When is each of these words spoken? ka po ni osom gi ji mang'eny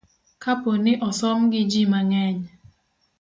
ka 0.41 0.53
po 0.61 0.71
ni 0.83 0.93
osom 1.07 1.39
gi 1.51 1.61
ji 1.71 1.81
mang'eny 1.91 2.37